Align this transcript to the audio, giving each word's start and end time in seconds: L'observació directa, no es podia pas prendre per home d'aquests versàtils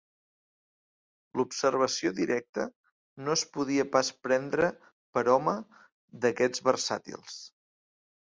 L'observació 1.39 2.11
directa, 2.19 2.65
no 3.27 3.35
es 3.39 3.43
podia 3.57 3.85
pas 3.97 4.09
prendre 4.27 4.69
per 5.19 5.23
home 5.37 5.55
d'aquests 6.25 6.65
versàtils 6.71 7.37